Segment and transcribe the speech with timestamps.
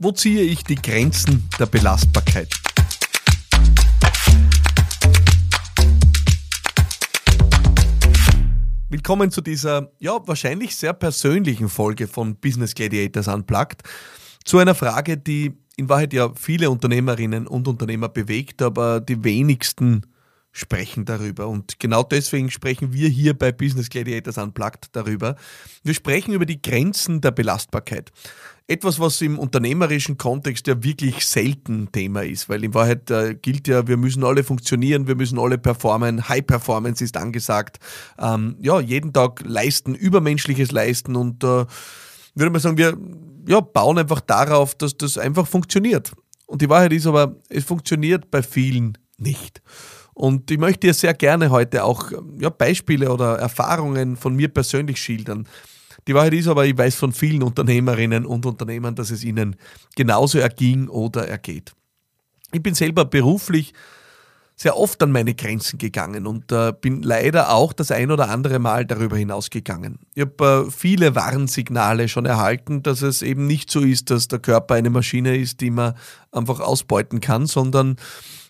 [0.00, 2.48] Wo ziehe ich die Grenzen der Belastbarkeit?
[8.88, 13.82] Willkommen zu dieser, ja, wahrscheinlich sehr persönlichen Folge von Business Gladiators Unplugged.
[14.44, 20.02] Zu einer Frage, die in Wahrheit ja viele Unternehmerinnen und Unternehmer bewegt, aber die wenigsten
[20.58, 21.48] sprechen darüber.
[21.48, 25.36] Und genau deswegen sprechen wir hier bei Business Gladiators Unplugged darüber.
[25.82, 28.10] Wir sprechen über die Grenzen der Belastbarkeit.
[28.66, 33.66] Etwas, was im unternehmerischen Kontext ja wirklich selten Thema ist, weil in Wahrheit äh, gilt
[33.66, 37.78] ja, wir müssen alle funktionieren, wir müssen alle performen, High Performance ist angesagt,
[38.18, 41.64] ähm, ja, jeden Tag leisten, übermenschliches leisten und äh,
[42.34, 42.98] würde mal sagen, wir
[43.48, 46.12] ja, bauen einfach darauf, dass das einfach funktioniert.
[46.46, 49.62] Und die Wahrheit ist aber, es funktioniert bei vielen nicht.
[50.18, 55.00] Und ich möchte dir sehr gerne heute auch ja, Beispiele oder Erfahrungen von mir persönlich
[55.00, 55.46] schildern.
[56.08, 59.54] Die Wahrheit ist aber, ich weiß von vielen Unternehmerinnen und Unternehmern, dass es ihnen
[59.94, 61.72] genauso erging oder ergeht.
[62.50, 63.72] Ich bin selber beruflich
[64.56, 68.58] sehr oft an meine Grenzen gegangen und äh, bin leider auch das ein oder andere
[68.58, 70.00] Mal darüber hinausgegangen.
[70.16, 74.40] Ich habe äh, viele Warnsignale schon erhalten, dass es eben nicht so ist, dass der
[74.40, 75.94] Körper eine Maschine ist, die man
[76.32, 77.94] einfach ausbeuten kann, sondern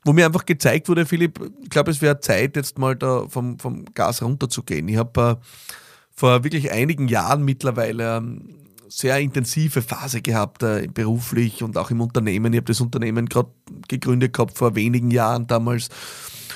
[0.04, 3.58] wo mir einfach gezeigt wurde, Philipp, ich glaube, es wäre Zeit, jetzt mal da vom,
[3.58, 4.88] vom Gas runterzugehen.
[4.88, 5.46] Ich habe äh,
[6.14, 8.54] vor wirklich einigen Jahren mittlerweile ähm,
[8.88, 12.52] sehr intensive Phase gehabt, äh, beruflich und auch im Unternehmen.
[12.52, 13.50] Ich habe das Unternehmen gerade
[13.86, 15.88] gegründet gehabt vor wenigen Jahren damals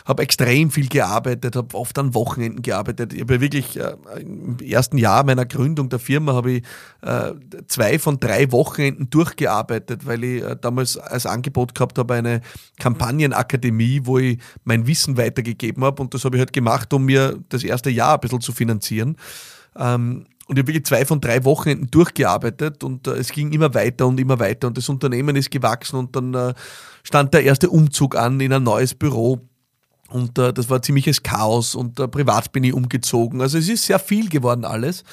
[0.05, 3.13] habe extrem viel gearbeitet, habe oft an Wochenenden gearbeitet.
[3.13, 6.63] Ich habe wirklich äh, im ersten Jahr meiner Gründung der Firma habe ich
[7.03, 7.33] äh,
[7.67, 12.41] zwei von drei Wochenenden durchgearbeitet, weil ich äh, damals als Angebot gehabt habe eine
[12.79, 17.39] Kampagnenakademie, wo ich mein Wissen weitergegeben habe und das habe ich halt gemacht, um mir
[17.49, 19.17] das erste Jahr ein bisschen zu finanzieren.
[19.77, 23.73] Ähm, und ich habe wirklich zwei von drei Wochenenden durchgearbeitet und äh, es ging immer
[23.75, 26.53] weiter und immer weiter und das Unternehmen ist gewachsen und dann äh,
[27.05, 29.41] stand der erste Umzug an in ein neues Büro.
[30.13, 33.41] Und äh, das war ziemliches Chaos und äh, privat bin ich umgezogen.
[33.41, 35.05] Also es ist sehr viel geworden alles.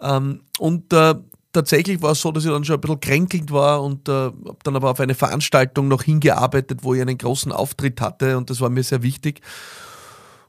[0.00, 1.14] Ähm, und äh,
[1.52, 4.56] tatsächlich war es so, dass ich dann schon ein bisschen kränkelnd war und äh, habe
[4.62, 8.60] dann aber auf eine Veranstaltung noch hingearbeitet, wo ich einen großen Auftritt hatte und das
[8.60, 9.40] war mir sehr wichtig.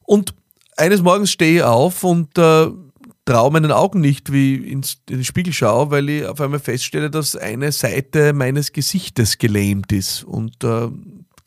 [0.03, 0.33] Und
[0.77, 2.67] eines Morgens stehe ich auf und äh,
[3.25, 7.11] traue meinen Augen nicht, wie ich in den Spiegel schaue, weil ich auf einmal feststelle,
[7.11, 10.23] dass eine Seite meines Gesichtes gelähmt ist.
[10.23, 10.87] Und äh,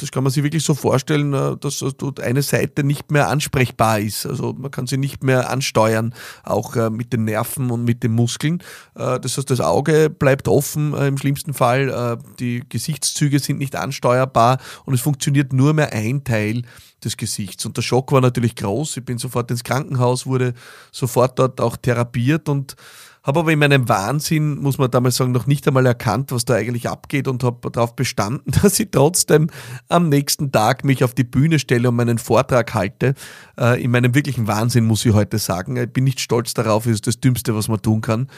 [0.02, 4.00] das kann man sich wirklich so vorstellen, äh, dass dort eine Seite nicht mehr ansprechbar
[4.00, 4.26] ist.
[4.26, 8.12] Also man kann sie nicht mehr ansteuern, auch äh, mit den Nerven und mit den
[8.12, 8.62] Muskeln.
[8.96, 14.58] Äh, das heißt, das Auge bleibt offen im schlimmsten Fall, die Gesichtszüge sind nicht ansteuerbar
[14.84, 16.62] und es funktioniert nur mehr ein Teil
[17.04, 17.64] des Gesichts.
[17.64, 18.96] Und der Schock war natürlich groß.
[18.96, 20.54] Ich bin sofort ins Krankenhaus, wurde
[20.90, 22.76] sofort dort auch therapiert und
[23.24, 26.54] habe aber in meinem Wahnsinn, muss man damals sagen, noch nicht einmal erkannt, was da
[26.54, 29.48] eigentlich abgeht und habe darauf bestanden, dass ich trotzdem
[29.88, 33.14] am nächsten Tag mich auf die Bühne stelle und meinen Vortrag halte.
[33.58, 35.76] Äh, in meinem wirklichen Wahnsinn muss ich heute sagen.
[35.76, 38.28] Ich bin nicht stolz darauf, es ist das Dümmste, was man tun kann.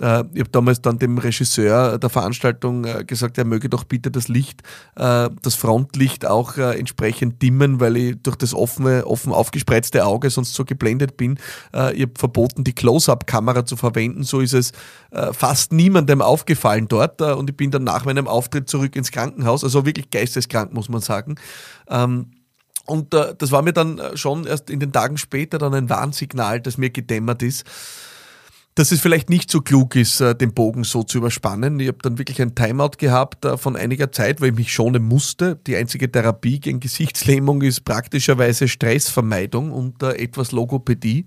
[0.00, 4.10] Äh, ich habe damals dann dem Regisseur der Veranstaltung äh, gesagt, er möge doch bitte
[4.10, 4.62] das Licht,
[4.94, 10.64] das Frontlicht auch entsprechend dimmen, weil ich durch das offene, offen aufgespreizte Auge sonst so
[10.64, 11.38] geblendet bin.
[11.94, 14.72] Ich habe verboten, die Close-Up-Kamera zu verwenden, so ist es
[15.14, 17.20] äh, fast niemandem aufgefallen dort.
[17.20, 20.88] Äh, und ich bin dann nach meinem Auftritt zurück ins Krankenhaus, also wirklich geisteskrank, muss
[20.88, 21.36] man sagen.
[21.88, 22.32] Ähm,
[22.86, 25.88] und äh, das war mir dann äh, schon erst in den Tagen später dann ein
[25.88, 27.64] Warnsignal, das mir gedämmert ist,
[28.74, 31.78] dass es vielleicht nicht so klug ist, äh, den Bogen so zu überspannen.
[31.78, 35.04] Ich habe dann wirklich ein Timeout gehabt äh, von einiger Zeit, weil ich mich schonen
[35.04, 35.56] musste.
[35.66, 41.26] Die einzige Therapie gegen Gesichtslähmung ist praktischerweise Stressvermeidung und etwas Logopädie.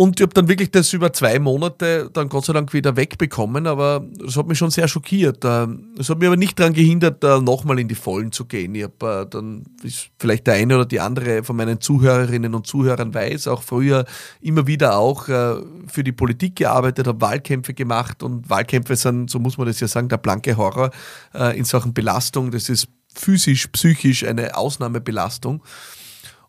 [0.00, 3.66] Und ich habe dann wirklich das über zwei Monate dann Gott sei Dank wieder wegbekommen,
[3.66, 5.44] aber das hat mich schon sehr schockiert.
[5.44, 8.74] Ähm, es hat mich aber nicht daran gehindert, nochmal in die Vollen zu gehen.
[8.74, 12.66] Ich habe äh, dann, wie vielleicht der eine oder die andere von meinen Zuhörerinnen und
[12.66, 14.06] Zuhörern weiß, auch früher
[14.40, 15.56] immer wieder auch äh,
[15.86, 19.86] für die Politik gearbeitet, habe Wahlkämpfe gemacht und Wahlkämpfe sind, so muss man das ja
[19.86, 20.92] sagen, der blanke Horror
[21.34, 22.50] äh, in Sachen Belastung.
[22.52, 25.62] Das ist physisch, psychisch eine Ausnahmebelastung.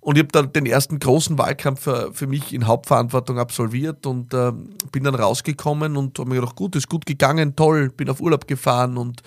[0.02, 4.34] Und ich habe dann den ersten großen Wahlkampf für, für, mich in Hauptverantwortung absolviert und
[4.34, 4.52] äh,
[4.92, 8.48] bin dann rausgekommen und habe mir gedacht, gut, ist gut gegangen, toll, bin auf Urlaub
[8.48, 9.22] gefahren und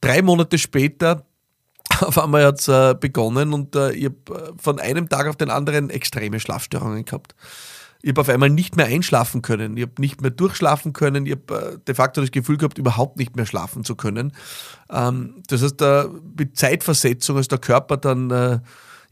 [0.00, 1.26] drei Monate später
[2.00, 5.36] auf einmal hat es äh, begonnen und äh, ich habe äh, von einem Tag auf
[5.36, 7.34] den anderen extreme Schlafstörungen gehabt.
[8.00, 11.32] Ich habe auf einmal nicht mehr einschlafen können, ich habe nicht mehr durchschlafen können, ich
[11.32, 14.32] habe äh, de facto das Gefühl gehabt, überhaupt nicht mehr schlafen zu können.
[14.88, 16.04] Ähm, das heißt, äh,
[16.36, 18.62] mit Zeitversetzung, als der Körper dann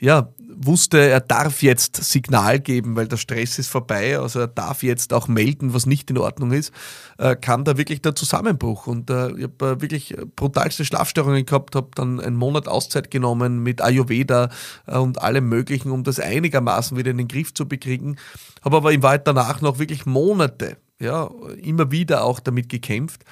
[0.01, 0.33] ja,
[0.63, 5.13] wusste, er darf jetzt Signal geben, weil der Stress ist vorbei, also er darf jetzt
[5.13, 6.73] auch melden, was nicht in Ordnung ist,
[7.19, 8.87] äh, kam da wirklich der Zusammenbruch.
[8.87, 13.63] Und äh, ich habe äh, wirklich brutalste Schlafstörungen gehabt, habe dann einen Monat Auszeit genommen
[13.63, 14.51] mit Ayurveda
[14.87, 18.17] äh, und allem Möglichen, um das einigermaßen wieder in den Griff zu bekriegen.
[18.63, 21.31] Habe aber in Wahrheit danach noch wirklich Monate, ja,
[21.63, 23.25] immer wieder auch damit gekämpft.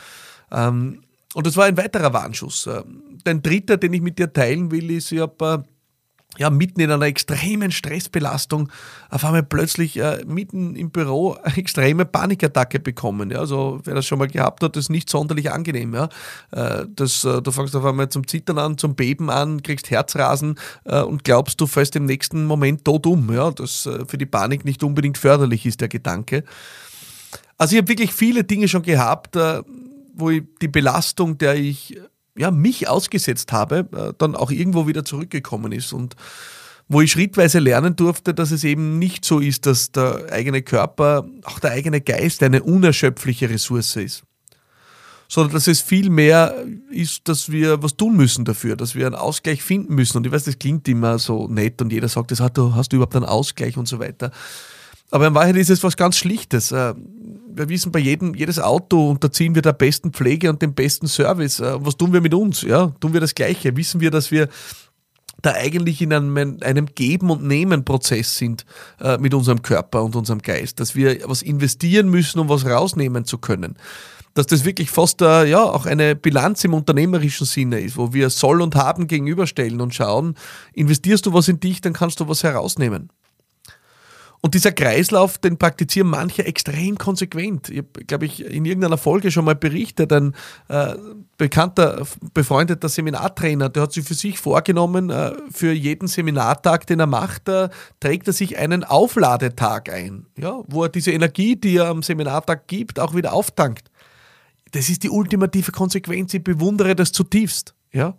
[0.50, 1.02] Ähm,
[1.34, 2.66] und das war ein weiterer Warnschuss.
[2.66, 2.82] Äh,
[3.26, 5.77] Ein dritter, den ich mit dir teilen will, ist, ich habe äh,
[6.38, 8.70] ja, mitten in einer extremen Stressbelastung
[9.10, 13.30] auf einmal plötzlich äh, mitten im Büro eine extreme Panikattacke bekommen.
[13.30, 15.94] Ja, also wer das schon mal gehabt hat, ist nicht sonderlich angenehm.
[15.94, 16.08] Ja.
[16.52, 20.58] Äh, das, äh, du fängst auf einmal zum Zittern an, zum Beben an, kriegst Herzrasen
[20.84, 23.32] äh, und glaubst, du fällst im nächsten Moment tot um.
[23.32, 23.50] Ja.
[23.50, 26.44] Das äh, für die Panik nicht unbedingt förderlich ist, der Gedanke.
[27.56, 29.62] Also ich habe wirklich viele Dinge schon gehabt, äh,
[30.14, 31.98] wo ich die Belastung, der ich
[32.38, 36.16] ja, mich ausgesetzt habe, äh, dann auch irgendwo wieder zurückgekommen ist und
[36.88, 41.26] wo ich schrittweise lernen durfte, dass es eben nicht so ist, dass der eigene Körper,
[41.44, 44.22] auch der eigene Geist eine unerschöpfliche Ressource ist,
[45.28, 46.54] sondern dass es viel mehr
[46.90, 50.16] ist, dass wir was tun müssen dafür, dass wir einen Ausgleich finden müssen.
[50.16, 52.92] Und ich weiß, das klingt immer so nett und jeder sagt, das hast du, hast
[52.92, 54.30] du überhaupt einen Ausgleich und so weiter.
[55.10, 56.72] Aber in Wahrheit ist es was ganz Schlichtes.
[56.72, 56.94] Äh,
[57.50, 61.60] wir wissen bei jedem, jedes Auto unterziehen wir der besten Pflege und dem besten Service.
[61.60, 62.62] Äh, was tun wir mit uns?
[62.62, 63.76] Ja, tun wir das Gleiche?
[63.76, 64.48] Wissen wir, dass wir
[65.42, 68.64] da eigentlich in einem, einem Geben- und Nehmen-Prozess sind
[69.00, 73.24] äh, mit unserem Körper und unserem Geist, dass wir was investieren müssen, um was rausnehmen
[73.24, 73.76] zu können.
[74.34, 78.30] Dass das wirklich fast äh, ja, auch eine Bilanz im unternehmerischen Sinne ist, wo wir
[78.30, 80.34] Soll und Haben gegenüberstellen und schauen,
[80.74, 83.10] investierst du was in dich, dann kannst du was herausnehmen.
[84.40, 87.70] Und dieser Kreislauf, den praktizieren manche extrem konsequent.
[87.70, 90.34] Ich glaube ich, in irgendeiner Folge schon mal berichtet, ein
[90.68, 90.94] äh,
[91.36, 97.06] bekannter, befreundeter Seminartrainer, der hat sich für sich vorgenommen, äh, für jeden Seminartag, den er
[97.06, 97.68] macht, äh,
[97.98, 102.68] trägt er sich einen Aufladetag ein, ja, wo er diese Energie, die er am Seminartag
[102.68, 103.90] gibt, auch wieder auftankt.
[104.70, 106.32] Das ist die ultimative Konsequenz.
[106.34, 107.74] Ich bewundere das zutiefst.
[107.92, 108.16] Ja.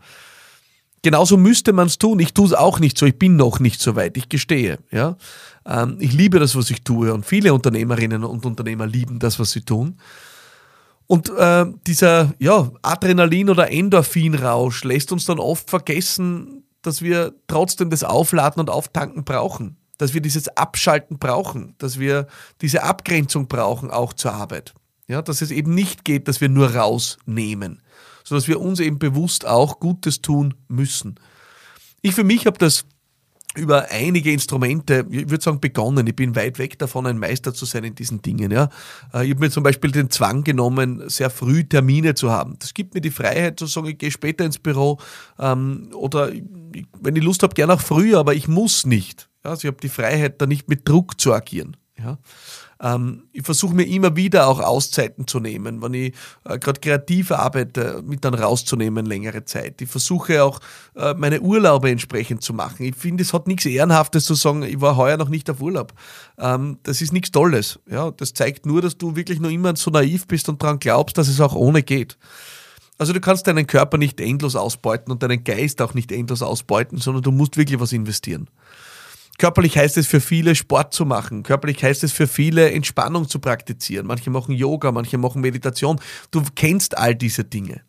[1.01, 2.19] Genauso müsste man es tun.
[2.19, 3.05] Ich tue es auch nicht so.
[3.05, 4.17] Ich bin noch nicht so weit.
[4.17, 4.79] Ich gestehe.
[4.91, 5.17] Ja?
[5.65, 7.13] Ähm, ich liebe das, was ich tue.
[7.13, 9.97] Und viele Unternehmerinnen und Unternehmer lieben das, was sie tun.
[11.07, 17.89] Und äh, dieser ja, Adrenalin- oder Endorphinrausch lässt uns dann oft vergessen, dass wir trotzdem
[17.89, 19.77] das Aufladen und Auftanken brauchen.
[19.97, 21.75] Dass wir dieses Abschalten brauchen.
[21.77, 22.27] Dass wir
[22.61, 24.73] diese Abgrenzung brauchen, auch zur Arbeit.
[25.07, 27.81] Ja, dass es eben nicht geht, dass wir nur rausnehmen
[28.23, 31.15] sodass wir uns eben bewusst auch Gutes tun müssen.
[32.01, 32.85] Ich für mich habe das
[33.55, 36.05] über einige Instrumente, ich würde sagen, begonnen.
[36.05, 38.51] Ich bin weit weg davon, ein Meister zu sein in diesen Dingen.
[38.51, 38.69] Ja.
[39.13, 42.57] Äh, ich habe mir zum Beispiel den Zwang genommen, sehr früh Termine zu haben.
[42.59, 44.99] Das gibt mir die Freiheit zu sagen, ich gehe später ins Büro
[45.39, 46.31] ähm, oder
[47.01, 49.29] wenn ich Lust habe, gerne auch früher, aber ich muss nicht.
[49.41, 51.75] Also ich habe die Freiheit, da nicht mit Druck zu agieren.
[51.97, 52.19] Ja.
[52.81, 56.13] Ähm, ich versuche mir immer wieder auch Auszeiten zu nehmen, wenn ich
[56.45, 59.81] äh, gerade kreativ arbeite, mit dann rauszunehmen längere Zeit.
[59.81, 60.59] Ich versuche auch
[60.95, 62.85] äh, meine Urlaube entsprechend zu machen.
[62.85, 65.93] Ich finde, es hat nichts Ehrenhaftes zu sagen, ich war heuer noch nicht auf Urlaub.
[66.37, 67.79] Ähm, das ist nichts Tolles.
[67.89, 68.11] Ja?
[68.11, 71.27] Das zeigt nur, dass du wirklich nur immer so naiv bist und daran glaubst, dass
[71.27, 72.17] es auch ohne geht.
[72.99, 76.97] Also du kannst deinen Körper nicht endlos ausbeuten und deinen Geist auch nicht endlos ausbeuten,
[76.97, 78.49] sondern du musst wirklich was investieren.
[79.39, 81.43] Körperlich heißt es für viele, Sport zu machen.
[81.43, 84.05] Körperlich heißt es für viele, Entspannung zu praktizieren.
[84.05, 85.99] Manche machen Yoga, manche machen Meditation.
[86.29, 87.81] Du kennst all diese Dinge.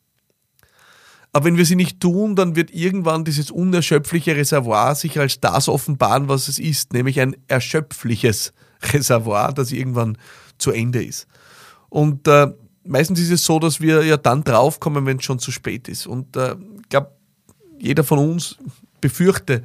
[1.32, 5.68] Aber wenn wir sie nicht tun, dann wird irgendwann dieses unerschöpfliche Reservoir sich als das
[5.68, 8.52] offenbaren, was es ist, nämlich ein erschöpfliches
[8.92, 10.18] Reservoir, das irgendwann
[10.56, 11.26] zu Ende ist.
[11.88, 12.46] Und äh,
[12.84, 16.06] meistens ist es so, dass wir ja dann draufkommen, wenn es schon zu spät ist.
[16.06, 17.10] Und äh, ich glaube,
[17.80, 18.56] jeder von uns
[19.00, 19.64] befürchte,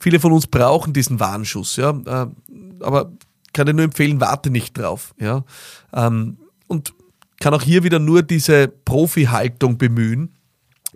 [0.00, 1.90] Viele von uns brauchen diesen Warnschuss, ja.
[1.90, 2.26] Äh,
[2.80, 3.12] aber
[3.52, 5.44] kann ich nur empfehlen, warte nicht drauf, ja.
[5.92, 6.92] Ähm, und
[7.40, 10.34] kann auch hier wieder nur diese Profi-Haltung bemühen,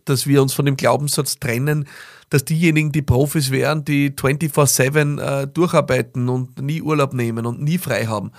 [0.04, 1.87] dass wir uns von dem Glaubenssatz trennen,
[2.30, 7.78] dass diejenigen, die Profis wären, die 24-7 äh, durcharbeiten und nie Urlaub nehmen und nie
[7.78, 8.32] frei haben.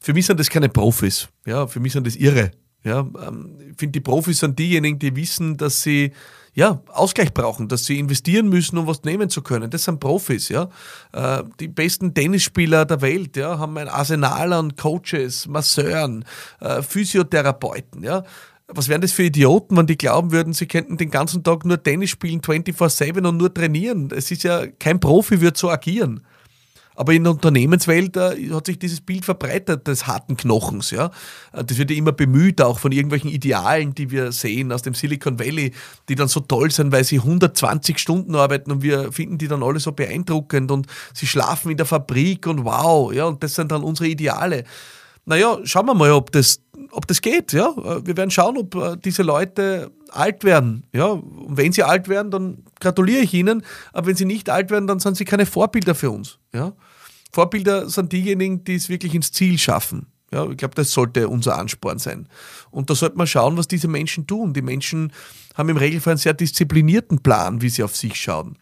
[0.00, 1.28] Für mich sind das keine Profis.
[1.46, 2.50] Ja, für mich sind das Irre.
[2.84, 6.12] Ja, ähm, ich finde, die Profis sind diejenigen, die wissen, dass sie
[6.54, 9.70] ja, Ausgleich brauchen, dass sie investieren müssen, um was nehmen zu können.
[9.70, 10.68] Das sind Profis, ja.
[11.12, 16.24] Äh, die besten Tennisspieler der Welt, ja, haben ein Arsenal an Coaches, Masseuren,
[16.60, 18.24] äh, Physiotherapeuten, ja.
[18.68, 21.82] Was wären das für Idioten, wenn die glauben würden, sie könnten den ganzen Tag nur
[21.82, 24.10] Tennis spielen, 24-7 und nur trainieren?
[24.14, 26.24] Es ist ja, kein Profi wird so agieren.
[26.94, 30.90] Aber in der Unternehmenswelt äh, hat sich dieses Bild verbreitet des harten Knochens.
[30.90, 31.10] Ja?
[31.52, 34.94] Äh, das wird ja immer bemüht, auch von irgendwelchen Idealen, die wir sehen aus dem
[34.94, 35.72] Silicon Valley,
[36.08, 39.62] die dann so toll sind, weil sie 120 Stunden arbeiten und wir finden die dann
[39.62, 43.72] alle so beeindruckend und sie schlafen in der Fabrik und wow, ja, und das sind
[43.72, 44.64] dann unsere Ideale.
[45.24, 46.60] Naja, schauen wir mal, ob das,
[46.90, 47.52] ob das geht.
[47.52, 47.74] Ja?
[48.04, 50.84] Wir werden schauen, ob äh, diese Leute alt werden.
[50.92, 51.06] Ja?
[51.06, 53.64] Und wenn sie alt werden, dann gratuliere ich ihnen.
[53.92, 56.38] Aber wenn sie nicht alt werden, dann sind sie keine Vorbilder für uns.
[56.52, 56.72] Ja?
[57.32, 60.06] Vorbilder sind diejenigen, die es wirklich ins Ziel schaffen.
[60.32, 62.26] Ja, ich glaube, das sollte unser Ansporn sein.
[62.70, 64.54] Und da sollte man schauen, was diese Menschen tun.
[64.54, 65.12] Die Menschen
[65.54, 68.56] haben im Regelfall einen sehr disziplinierten Plan, wie sie auf sich schauen.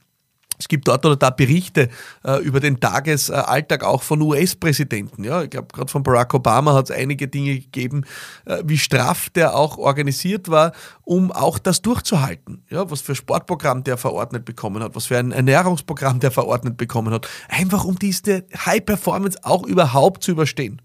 [0.60, 1.88] Es gibt dort oder da Berichte
[2.22, 5.24] äh, über den Tagesalltag auch von US-Präsidenten.
[5.24, 8.04] Ja, ich glaube, gerade von Barack Obama hat es einige Dinge gegeben,
[8.44, 12.62] äh, wie straff der auch organisiert war, um auch das durchzuhalten.
[12.68, 17.14] Ja, was für Sportprogramm der verordnet bekommen hat, was für ein Ernährungsprogramm der verordnet bekommen
[17.14, 17.26] hat.
[17.48, 20.82] Einfach um diese High Performance auch überhaupt zu überstehen.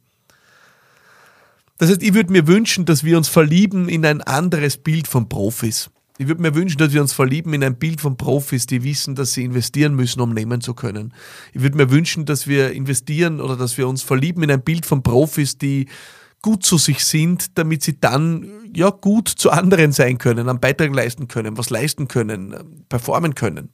[1.78, 5.28] Das heißt, ich würde mir wünschen, dass wir uns verlieben in ein anderes Bild von
[5.28, 5.90] Profis.
[6.18, 9.16] Ich würde mir wünschen, dass wir uns verlieben in ein Bild von Profis, die wissen,
[9.16, 11.14] dass sie investieren müssen, um nehmen zu können.
[11.52, 14.86] Ich würde mir wünschen, dass wir investieren oder dass wir uns verlieben in ein Bild
[14.86, 15.90] von Profis, die
[16.42, 20.94] gut zu sich sind, damit sie dann ja gut zu anderen sein können, einen Beitrag
[20.94, 23.74] leisten können, was leisten können, performen können.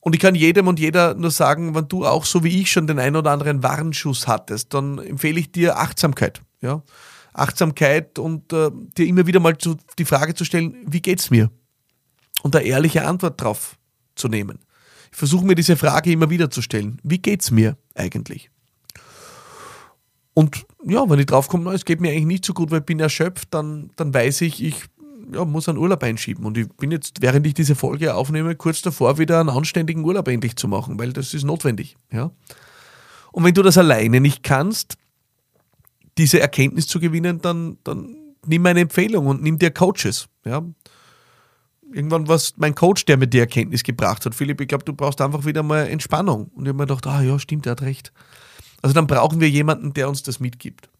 [0.00, 2.86] Und ich kann jedem und jeder nur sagen, wenn du auch so wie ich schon
[2.86, 6.42] den ein oder anderen Warnschuss hattest, dann empfehle ich dir Achtsamkeit.
[6.60, 6.82] Ja?
[7.34, 11.50] Achtsamkeit und äh, dir immer wieder mal zu, die Frage zu stellen, wie geht's mir?
[12.42, 13.76] Und eine ehrliche Antwort drauf
[14.14, 14.58] zu nehmen.
[15.12, 16.98] Ich versuche mir diese Frage immer wieder zu stellen.
[17.02, 18.50] Wie geht's mir eigentlich?
[20.34, 22.86] Und ja, wenn ich drauf komme, es geht mir eigentlich nicht so gut, weil ich
[22.86, 24.84] bin erschöpft, dann, dann weiß ich, ich
[25.32, 26.44] ja, muss einen Urlaub einschieben.
[26.44, 30.28] Und ich bin jetzt, während ich diese Folge aufnehme, kurz davor, wieder einen anständigen Urlaub
[30.28, 31.96] endlich zu machen, weil das ist notwendig.
[32.12, 32.30] Ja?
[33.32, 34.96] Und wenn du das alleine nicht kannst,
[36.18, 38.16] diese Erkenntnis zu gewinnen, dann, dann
[38.46, 40.28] nimm meine Empfehlung und nimm dir Coaches.
[40.44, 40.62] Ja?
[41.92, 44.34] Irgendwann war es mein Coach, der mir die Erkenntnis gebracht hat.
[44.34, 46.50] Philipp, ich glaube, du brauchst einfach wieder mal Entspannung.
[46.54, 48.12] Und ich habe mir gedacht, ah ja, stimmt, er hat recht.
[48.82, 50.90] Also dann brauchen wir jemanden, der uns das mitgibt.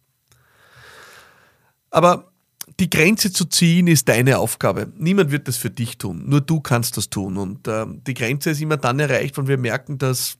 [1.90, 2.32] Aber
[2.80, 4.92] die Grenze zu ziehen ist deine Aufgabe.
[4.96, 6.22] Niemand wird das für dich tun.
[6.26, 7.36] Nur du kannst das tun.
[7.36, 10.38] Und äh, die Grenze ist immer dann erreicht, wenn wir merken, dass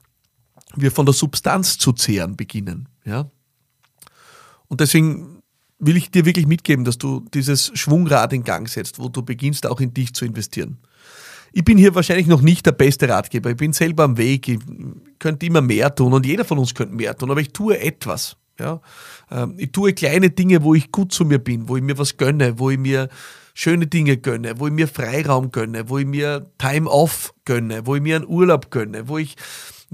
[0.75, 2.88] wir von der Substanz zu zehren beginnen.
[3.04, 3.31] Ja?
[4.75, 5.40] Und deswegen
[5.78, 9.69] will ich dir wirklich mitgeben, dass du dieses Schwungrad in Gang setzt, wo du beginnst
[9.69, 10.78] auch in dich zu investieren.
[11.52, 13.50] Ich bin hier wahrscheinlich noch nicht der beste Ratgeber.
[13.50, 14.49] Ich bin selber am Weg.
[14.49, 14.59] Ich
[15.21, 18.37] könnte immer mehr tun und jeder von uns könnte mehr tun, aber ich tue etwas.
[18.59, 18.81] Ja?
[19.31, 22.16] Ähm, ich tue kleine Dinge, wo ich gut zu mir bin, wo ich mir was
[22.16, 23.09] gönne, wo ich mir
[23.54, 27.95] schöne Dinge gönne, wo ich mir Freiraum gönne, wo ich mir Time off gönne, wo
[27.95, 29.37] ich mir einen Urlaub gönne, wo ich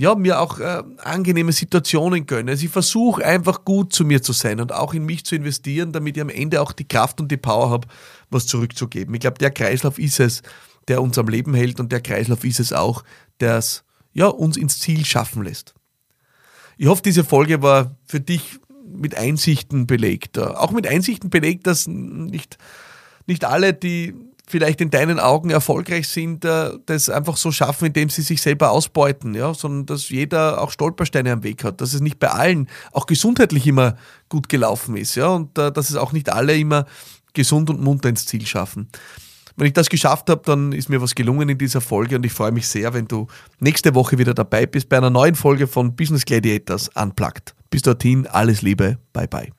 [0.01, 2.53] ja, mir auch äh, angenehme Situationen gönne.
[2.53, 5.93] Also ich versuche einfach gut zu mir zu sein und auch in mich zu investieren,
[5.93, 7.87] damit ich am Ende auch die Kraft und die Power habe,
[8.31, 9.15] was zurückzugeben.
[9.15, 10.41] Ich glaube, der Kreislauf ist es,
[10.89, 13.05] der uns am Leben hält und der Kreislauf ist es auch,
[13.41, 13.63] der
[14.15, 15.75] ja, uns ins Ziel schaffen lässt.
[16.79, 20.39] Ich hoffe, diese Folge war für dich mit Einsichten belegt.
[20.39, 22.57] Auch mit Einsichten belegt, dass nicht,
[23.27, 24.15] nicht alle, die
[24.51, 28.71] vielleicht in deinen Augen erfolgreich sind, äh, das einfach so schaffen, indem sie sich selber
[28.71, 32.69] ausbeuten, ja, sondern dass jeder auch Stolpersteine am Weg hat, dass es nicht bei allen
[32.93, 33.97] auch gesundheitlich immer
[34.29, 36.87] gut gelaufen ist, ja, und äh, dass es auch nicht alle immer
[37.33, 38.89] gesund und munter ins Ziel schaffen.
[39.57, 42.33] Wenn ich das geschafft habe, dann ist mir was gelungen in dieser Folge und ich
[42.33, 43.27] freue mich sehr, wenn du
[43.59, 47.55] nächste Woche wieder dabei bist bei einer neuen Folge von Business Gladiators Unplugged.
[47.69, 49.53] Bis dorthin, alles Liebe, bye bye.